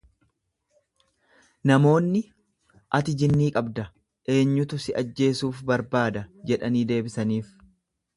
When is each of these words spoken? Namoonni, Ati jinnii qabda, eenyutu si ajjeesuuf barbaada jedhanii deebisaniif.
Namoonni, 1.71 2.21
Ati 2.99 3.15
jinnii 3.23 3.49
qabda, 3.57 3.85
eenyutu 4.37 4.81
si 4.87 4.97
ajjeesuuf 5.03 5.61
barbaada 5.73 6.25
jedhanii 6.53 6.83
deebisaniif. 6.95 7.53